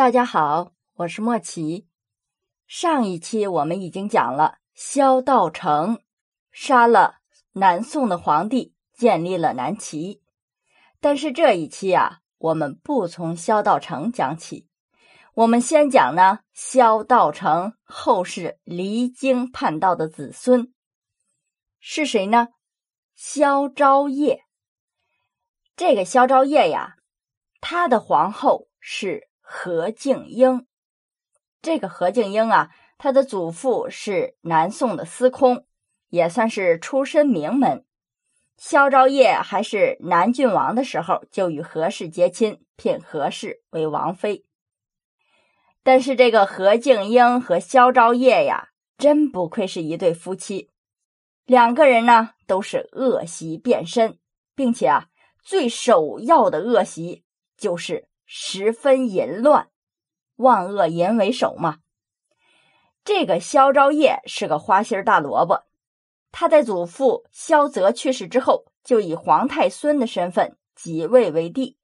[0.00, 1.86] 大家好，我是莫奇。
[2.66, 6.00] 上一期我们已经讲了萧道成
[6.50, 7.16] 杀了
[7.52, 10.22] 南宋的皇帝，建立了南齐。
[11.00, 14.66] 但是这一期啊，我们不从萧道成讲起，
[15.34, 20.72] 我们先讲呢萧道成后世离经叛道的子孙
[21.78, 22.48] 是谁呢？
[23.14, 24.44] 萧昭业。
[25.76, 26.94] 这个萧昭业呀，
[27.60, 29.28] 他的皇后是。
[29.52, 30.64] 何敬英，
[31.60, 35.66] 这个何敬英啊，他的祖父是南宋的司空，
[36.08, 37.84] 也算是出身名门。
[38.56, 44.44] 萧昭业还是南郡王的时候，就与何氏结亲，聘何氏为王妃。
[45.82, 50.70] 但是这个何敬英和萧昭业呀，真不愧是一对夫妻，
[51.44, 54.16] 两个人呢都是恶习变身，
[54.54, 55.08] 并且啊，
[55.42, 57.24] 最首要的恶习
[57.56, 58.09] 就是。
[58.32, 59.70] 十分淫乱，
[60.36, 61.78] 万恶淫为首嘛。
[63.02, 65.64] 这个萧昭业是个花心大萝卜，
[66.30, 71.76] 他在祖父萧泽去世之后，就以皇太孙的身份即位为帝。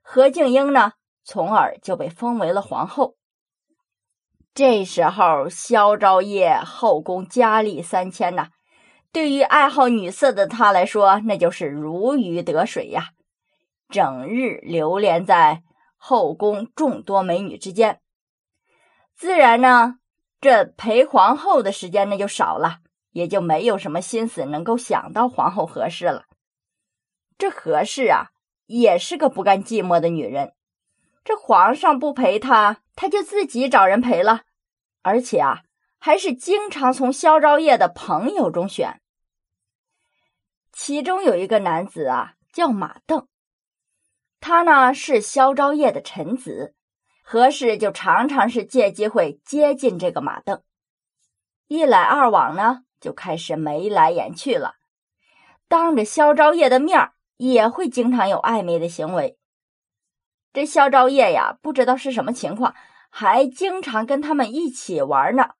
[0.00, 0.92] 何敬英呢，
[1.24, 3.16] 从而就被封为了皇后。
[4.54, 8.50] 这时候，萧昭业后宫佳丽三千呐，
[9.10, 13.08] 对于爱好女色的他来说，那就是如鱼得水呀。
[13.94, 15.62] 整日流连在
[15.96, 18.00] 后宫众多美女之间，
[19.14, 20.00] 自然呢，
[20.40, 22.78] 这陪皇后的时间那就少了，
[23.12, 26.24] 也就没有什么心思能够想到皇后何氏了。
[27.38, 28.30] 这何氏啊，
[28.66, 30.54] 也是个不甘寂寞的女人。
[31.22, 34.42] 这皇上不陪她，她就自己找人陪了，
[35.02, 35.62] 而且啊，
[36.00, 39.00] 还是经常从萧昭业的朋友中选。
[40.72, 43.28] 其中有一个男子啊，叫马邓。
[44.46, 46.74] 他呢是萧昭业的臣子，
[47.22, 50.62] 何氏就常常是借机会接近这个马邓，
[51.66, 54.74] 一来二往呢，就开始眉来眼去了。
[55.66, 59.38] 当着萧昭业的面也会经常有暧昧的行为。
[60.52, 62.74] 这萧昭业呀，不知道是什么情况，
[63.08, 65.52] 还经常跟他们一起玩呢。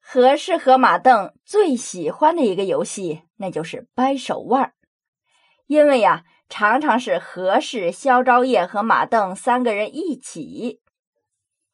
[0.00, 4.74] 何氏和马邓最喜欢的一个游戏，那就是掰手腕
[5.68, 6.24] 因为呀。
[6.50, 10.80] 常常是何氏、萧昭业和马邓三个人一起，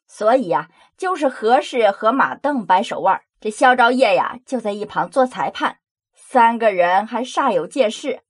[0.06, 5.78] 所以呀，就是何氏和马邓掰手腕，这萧昭业呀就在一旁做裁判，
[6.14, 8.20] 三个人还煞有介事。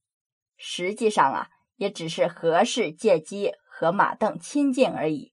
[0.56, 5.32] 实际上啊，也只是何氏借机和马邓亲近而已。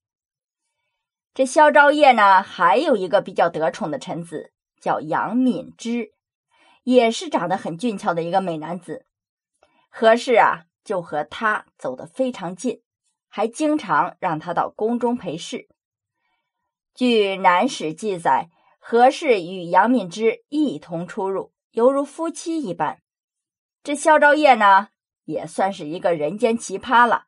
[1.36, 4.52] 这萧昭业呢，还有一个比较得宠的臣子，
[4.82, 6.12] 叫杨敏之，
[6.84, 9.06] 也是长得很俊俏的一个美男子。
[9.90, 10.66] 何氏啊。
[10.84, 12.82] 就和他走得非常近，
[13.30, 15.68] 还经常让他到宫中陪侍。
[16.94, 18.50] 据《南史》记载，
[18.80, 23.00] 何氏与杨敏之一同出入，犹如夫妻一般。
[23.82, 24.90] 这萧昭业呢，
[25.26, 27.26] 也算是一个人间奇葩了。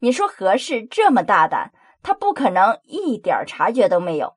[0.00, 1.72] 你说何氏这么大胆，
[2.02, 4.36] 他不可能一点察觉都没有。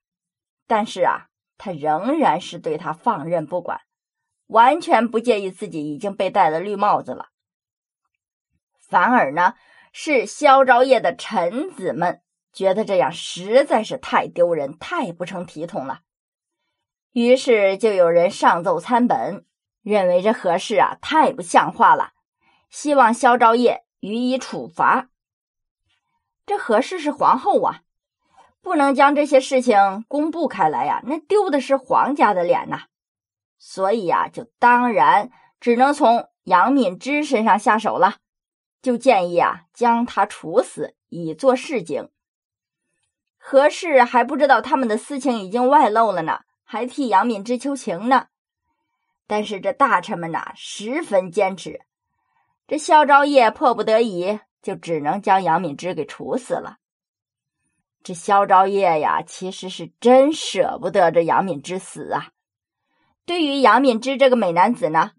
[0.68, 1.28] 但是啊，
[1.58, 3.81] 他仍然是对他放任不管，
[4.47, 7.31] 完全不介意自己已经被戴了绿帽子了。
[8.91, 9.53] 反而呢，
[9.94, 12.22] 是萧昭业的臣子们
[12.52, 16.02] 觉得这样实在是太丢人、太不成体统了，
[17.13, 19.46] 于是就有人上奏参本，
[19.81, 22.12] 认为这何氏啊太不像话了，
[22.69, 25.08] 希望萧昭业予以处罚。
[26.46, 27.84] 这何氏是皇后啊，
[28.62, 32.88] 不能将这些事情公布开来呀，那丢的是皇家的脸呐。
[33.58, 35.31] 所以呀，就当然
[35.62, 38.18] 只能从杨敏之身上下手了。
[38.81, 42.09] 就建议啊，将他处死，以作示警。
[43.38, 48.28] 何氏还不知道他们的私情已经外露了呢，还替杨敏之求情呢。
[49.28, 51.81] 但是这大臣们呐，十分坚持。
[52.68, 56.78] 这萧昭业迫不得已，就只能将杨敏之给处死了。
[58.03, 62.32] 这萧昭业呀，其实是真舍不得这杨敏之死啊。
[63.26, 65.11] 对于杨敏之这个美男子呢，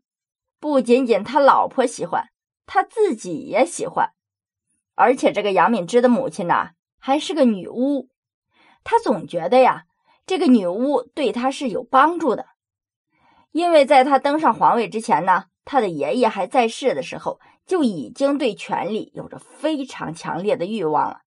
[0.58, 2.31] 不仅仅他老婆喜欢。
[2.66, 4.12] 他自己也喜欢，
[4.94, 8.08] 而且这个杨敏之的母亲呢，还是个女巫。
[8.84, 9.84] 他总觉得呀，
[10.26, 12.46] 这个女巫对他是有帮助的，
[13.50, 21.20] 因为在他登上皇位之前呢，他的爷爷还在世的时候，就已经对权力有着非常强烈的欲望了。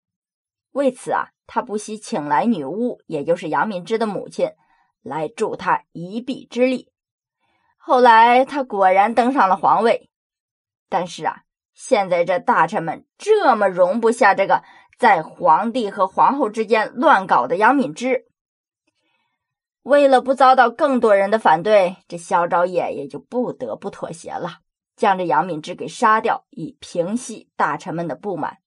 [0.71, 4.49] 为此啊，他不惜请来女巫，也就是杨敏之的母亲，
[5.01, 6.91] 来助他一臂之力。
[7.77, 10.09] 后来他果然登上了皇位。
[10.89, 11.41] 但是啊，
[11.73, 14.63] 现在这大臣们这么容不下这个
[14.97, 18.25] 在皇帝和皇后之间乱搞的杨敏之。
[19.83, 24.61] 为了不遭到更多人的反对，这萧昭业也就不得不妥协了，
[24.95, 28.57] 将这杨敏之给杀掉，以平息大臣们的不满。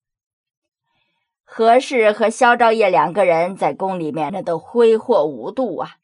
[1.43, 5.97] 何氏和萧昭业两个人在宫里面那都挥霍无度啊，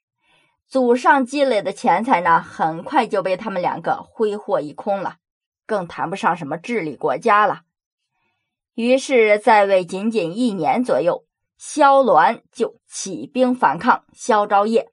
[0.66, 5.18] 祖上积累的钱财呢，很快就被他们两个挥霍一空了，
[5.66, 7.62] 更谈不上什么治理国家了。
[8.74, 11.24] 于是，在位仅仅一年左右，
[11.56, 14.90] 萧鸾就起兵反抗萧昭业。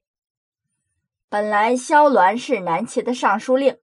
[1.29, 3.77] 本来萧鸾是南齐的尚书令，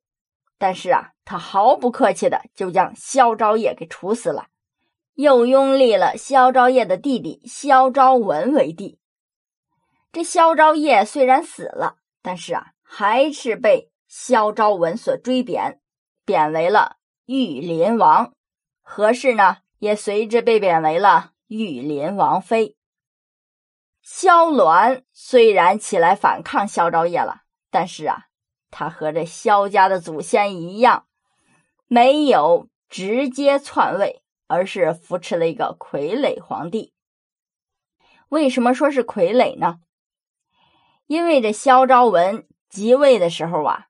[0.58, 4.46] 但是啊，他毫不客气的就将萧昭业给处死了，
[5.14, 8.98] 又拥立了萧昭业的弟弟萧昭文为帝。
[10.12, 15.80] 这萧昭业虽然死了，但是啊，还是被萧昭文所追贬，
[16.28, 18.34] 贬为了玉林王。
[18.82, 22.76] 何氏呢，也随之被贬为了玉林王妃。
[24.02, 28.26] 萧鸾虽然起来反抗萧昭业了，但是啊，
[28.70, 31.06] 他和这萧家的祖先一样，
[31.86, 36.92] 没有直接篡位，而是扶持了一个傀儡皇帝。
[38.28, 39.80] 为什么说是傀儡呢？
[41.06, 43.87] 因为这萧昭文即位的时候啊，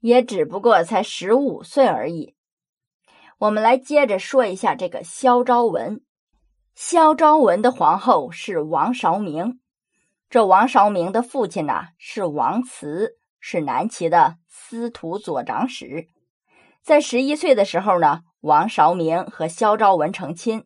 [0.00, 2.34] 也只不过才十五岁而已。
[3.38, 6.02] 我们来接着说一下这个萧昭文。
[6.74, 9.60] 萧昭文的皇后是王韶明。
[10.28, 16.08] 这王韶明的父亲呢是王慈，是南齐的司徒左长史。
[16.82, 20.64] 在十一岁的时候呢，王韶明和萧昭文成亲。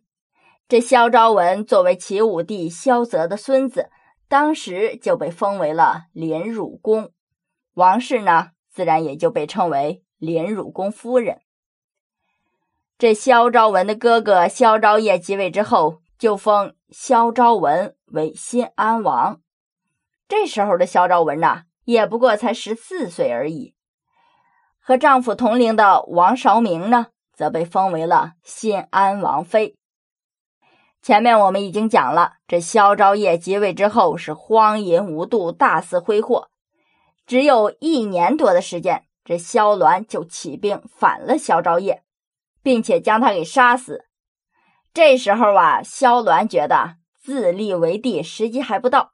[0.68, 3.90] 这萧昭文作为齐武帝萧泽的孙子，
[4.28, 7.12] 当时就被封为了临汝公，
[7.74, 11.40] 王氏呢自然也就被称为连汝公夫人。
[12.98, 19.40] 这萧昭文的哥哥萧昭业即位之后，就封萧昭文为新安王。
[20.26, 23.74] 这时候的萧昭文呐，也不过才十四岁而已。
[24.80, 29.76] 和丈夫同龄的王韶明呢，则被封为了新安王妃。
[31.00, 36.48] 前面我们已经讲了，这萧昭业即位之后是荒淫无度，大肆挥霍。
[37.26, 42.04] 只有一年多的时间，这萧鸾就起兵反了萧昭业，
[42.62, 44.06] 并且将他给杀死。
[44.92, 49.12] 这时候啊，萧鸾觉得自立为帝时机还不到。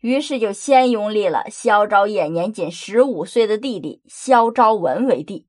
[0.00, 5.46] 于是就先拥立了萧昭业年仅十五岁的弟弟萧昭文为帝，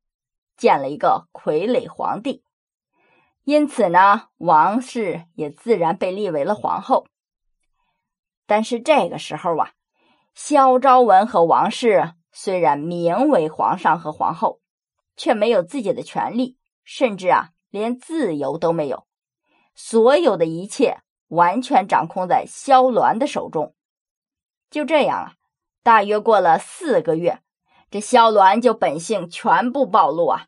[0.56, 2.44] 建了一个傀儡皇帝。
[3.46, 7.08] 因此呢，王氏也自然被立为了皇后。
[8.46, 9.72] 但是这个时候啊，
[10.34, 14.60] 萧昭文和王氏虽然名为皇上和皇后，
[15.16, 19.06] 却没有自己的权利，甚至啊，连自由都没有。
[19.76, 20.98] 所有的一切
[21.28, 23.76] 完全掌控在萧鸾的手中。
[24.72, 25.34] 就这样啊，
[25.84, 27.42] 大约过了四个月，
[27.92, 30.48] 这萧鸾就本性全部暴露啊，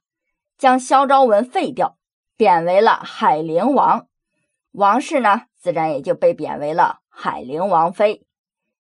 [0.58, 1.98] 将萧昭文废掉，
[2.36, 4.08] 贬为了海陵王。
[4.72, 8.25] 王氏呢，自然也就被贬为了海陵王妃。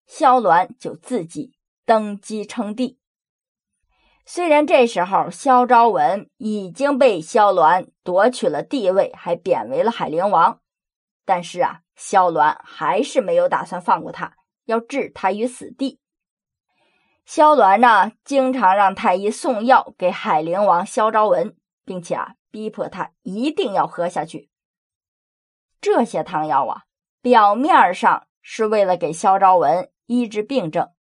[0.05, 1.53] 萧鸾就自己
[1.85, 2.99] 登基称帝。
[4.25, 10.61] 虽然这时候萧昭文已经被萧鸾夺取了地位，还贬为了海陵王，
[11.25, 14.35] 但是啊，萧鸾还是没有打算放过他。
[14.65, 15.99] 要置他于死地。
[17.23, 24.49] 萧鸾呢，经常让太医送药给海陵王萧昭文，并且啊，逼迫他一定要喝下去。
[25.79, 26.85] 这些汤药啊，
[27.21, 30.91] 表面上是为了给萧昭文医治病症，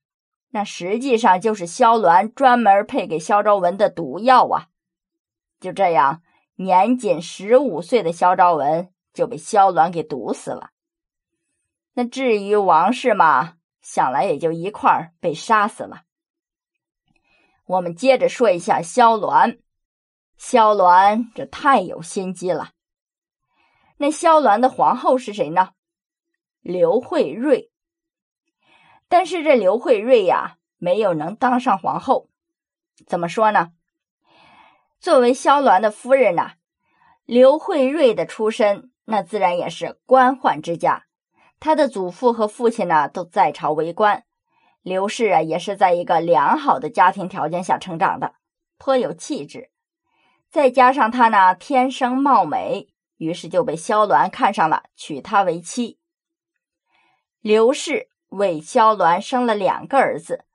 [0.49, 4.67] 那实际上就是萧鸾专门配给萧昭文的毒药啊。
[5.59, 6.21] 就这样，
[6.55, 10.71] 年仅十五岁的萧昭文就被萧鸾给毒死了。
[11.93, 16.03] 那至于王氏嘛，想来也就一块儿被杀死了。
[17.65, 19.59] 我们接着说一下萧鸾，
[20.37, 22.71] 萧鸾这太有心机了。
[23.97, 25.69] 那萧鸾的皇后是谁呢？
[26.61, 27.71] 刘慧瑞。
[29.07, 32.29] 但是这刘慧瑞呀，没有能当上皇后。
[33.05, 33.71] 怎么说呢？
[34.99, 36.53] 作为萧鸾的夫人呐，
[37.25, 41.05] 刘慧瑞的出身，那自然也是官宦之家。
[41.59, 44.25] 他的祖父和父亲呢，都在朝为官。
[44.81, 48.35] 刘氏啊，也是在一个良好的家庭条件下成长的，
[48.77, 49.71] 颇有气质。
[50.49, 55.99] 再加上他呢，天生貌美，于是就被萧鸾看上了，娶她为妻。
[57.41, 60.45] 刘氏为萧鸾生了两个儿子，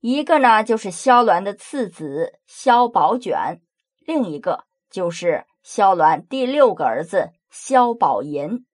[0.00, 3.60] 一个呢就是萧鸾的次子萧宝卷，
[4.00, 8.64] 另一个就是萧鸾第六个儿子萧宝寅。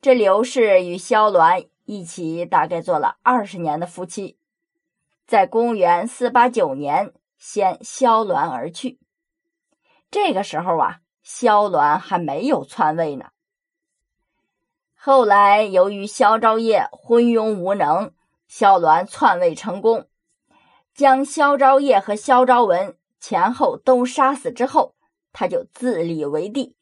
[0.00, 4.36] 这刘氏与萧鸾一起大概做了二十年的夫妻，
[5.26, 8.98] 在公元四八九年，先萧鸾而去。
[10.10, 13.31] 这个时候啊，萧鸾还没有篡位呢。
[15.04, 18.14] 后来由于萧昭业昏庸无能，
[18.46, 20.06] 萧鸾篡位成功，
[20.94, 24.94] 将萧昭业和萧昭文前后都杀死之后，
[25.32, 26.76] 他就自立为帝，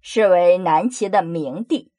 [0.00, 1.90] 是为南齐的明帝。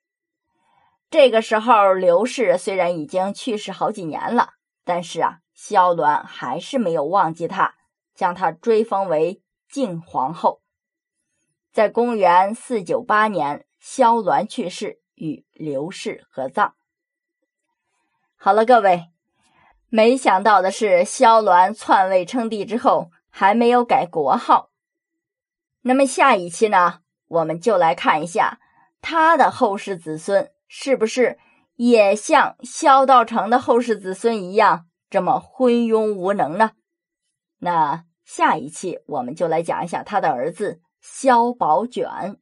[1.10, 4.52] 这个时候，刘氏虽然已经去世好几年了，
[4.86, 7.76] 但是啊，萧鸾还是没有忘记他，
[8.14, 10.62] 将他追封为晋皇后。
[11.74, 16.76] 在公元四九八年，萧鸾去世，与刘氏合葬。
[18.36, 19.10] 好了，各位，
[19.90, 24.70] 没想到的是，萧鸾篡位称帝之后，还没有改国号。
[25.82, 28.60] 那么下一期呢，我们就来看一下
[29.02, 30.52] 他的后世子孙。
[30.68, 31.38] 是不是
[31.76, 36.72] 也像萧道成的后世子孙一样这么昏庸无能呢？
[37.60, 42.40] 那下一期我们就来讲一下他的儿子萧宝卷。